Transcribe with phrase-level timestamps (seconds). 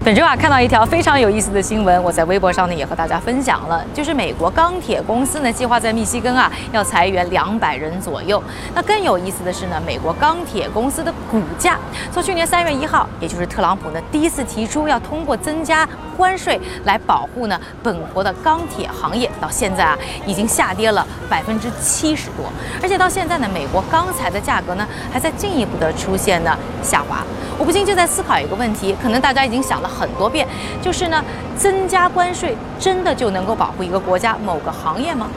[0.00, 8.42] 本周啊，看到一条非常有意思的新闻，我在微博上呢也和大家分享了，就是美国钢铁公司呢计划在密西根啊要裁员两百人左右。
[8.74, 11.78] 那更有意思的是呢，美国钢铁公司的股价
[12.10, 22.46] 从去年三月一号，也就是特朗普呢第一次提出要通过增加关税来保护呢本国的钢铁行业，到现在啊已经下跌了百分之七十多，
[22.82, 27.22] 而且到现在呢，美国钢材的价格呢还在进一步的出现呢下滑。
[27.58, 30.46] 我不禁就在思考一个问题，可能大家已经想了很多遍，
[30.80, 31.22] 就是呢，
[31.56, 35.28] 增加关税真的就能够保护一个国家某个行业吗？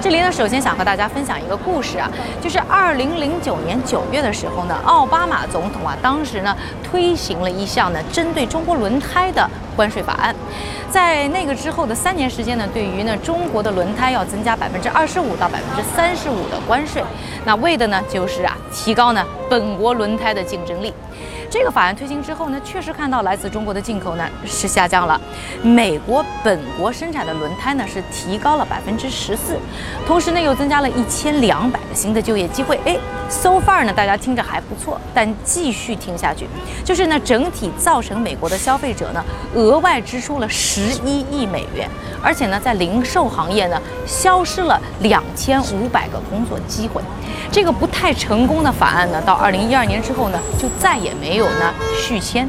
[0.00, 2.08] 这里呢，首先想和大家分享一个故事啊，
[2.40, 10.32] 就是二零零九年九月的时候呢，奥巴马总统啊，当时呢推行了一项呢针对中国轮胎的关税法案，
[10.88, 17.02] 在那个之后的三年时间呢，对于呢中国的轮胎要增加百分之二十五到百分之三十五的关税，
[17.44, 20.94] 那为的呢就是啊提高呢本国轮胎的竞争力。
[21.50, 25.20] 这个法案推行之后呢，确实看到来自中国的进口呢是下降了，
[25.62, 29.58] 美国本国生产的轮胎呢是提高了百分之十四，
[30.06, 32.80] 同时呢又增加了一千两百个新的就业机会。
[32.86, 32.96] 哎
[33.28, 36.46] ，so far 呢大家听着还不错，但继续听下去，
[36.82, 39.22] 就是呢整体造成美国的消费者呢
[39.54, 41.86] 额外支出了十一亿美元，
[42.22, 47.02] 而且呢在零售行业呢消失了两千五百个工作机会。
[47.50, 51.46] 这个不太成功的法案呢，到二零一二年之后呢就再也没有。
[51.46, 52.48] 呢续签。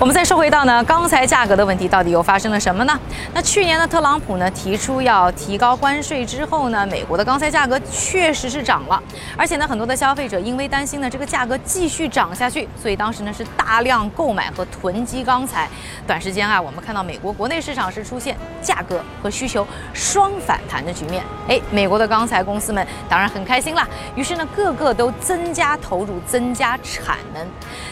[0.00, 2.96] 我们再说回到呢钢材价格的问题，到底又发生了什么呢？
[3.34, 9.02] 那去年呢特朗普呢提出要提高关税之后呢，美国的钢材价格确实是涨了，
[9.36, 15.68] 而且呢很多的消费者因为担心呢这个价格继续涨下去，所以当时呢是大量购买和囤积钢材。
[16.06, 21.24] 短时间啊，我们看到美国国内市场是出现价格和需求双反弹的局面。
[21.48, 27.44] 哎，美国的钢材公司们当然很开心啦，于是呢个个都增加投入，增加产能。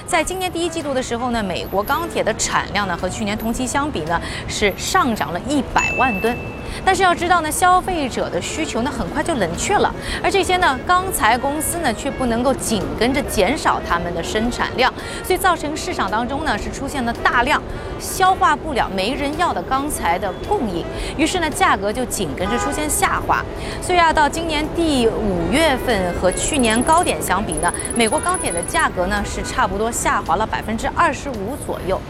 [0.07, 6.37] 在今年第一季度的时候呢，美国钢钢铁的产量呢，和去年同期相比呢，是上涨了一百万吨。
[6.85, 9.91] 但是要知道呢，消费者的需求呢很快就冷却了，
[10.23, 14.93] 而这些呢钢材公司呢却不能够紧跟着减少他们的生产量，
[15.25, 17.63] 所以造成市场当中呢是出现了大量
[17.99, 20.85] 消化不了、没人要的钢材的供应，
[21.17, 23.43] 于是呢价格就紧跟着出现下滑。
[23.81, 32.01] 所以啊，到今年第五月份和去年高点相比呢，美国钢铁的价格呢是差不多下滑了百分之二十五左右右。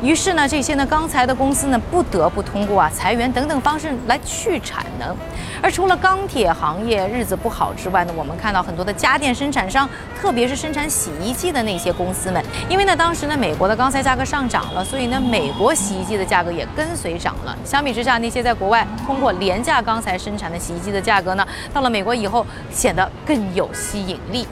[0.00, 5.12] 于是呢，这些呢钢材的公司呢不得不通过啊裁员等等方式来去产能。
[5.60, 17.58] 而除了钢铁行业日子不好之外呢，我们看到很多的家电生产商，特别是生产洗衣机的那些公司们，因为呢当时呢美国的钢材价格上涨了，所以呢美国洗衣机的价格也跟随涨了。
[17.64, 21.44] 相比之下，那些在国外通过廉价钢材生产的洗衣机的价格呢，
[21.74, 24.46] 到了美国以后显得更有吸引力。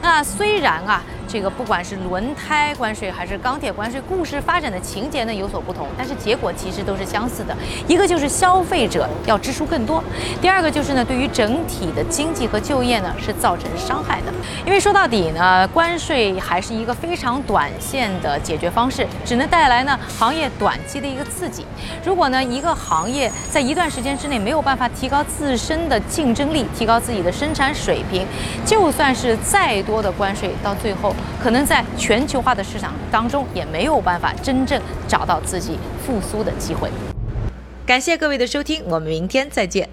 [0.00, 1.02] 那虽然啊。
[1.32, 7.56] 这个不管是轮胎关税还是钢铁关税，故事发展的情节呢有所不同，但是结果其实都是相似的。
[7.88, 10.04] 一个就是消费者要支出更多，
[10.42, 14.32] 第二个就是呢对于整体的经济和就业呢是造成伤害的。
[14.66, 21.64] 因为说到底呢，关税还是一个非常短线的解决方式，只能带来呢行业短期的一个刺激。
[22.04, 28.26] 如果呢一个行业在一段时间之内没有办法提高自身的竞争力，提高自己的生产水平，
[28.66, 31.14] 就算是再多的关税，到最后。
[31.42, 36.88] 可能在全球化的市场当中，也没有办法真正找到自己复苏的机会。
[37.84, 39.88] 感谢各位的收听，我们明天再见。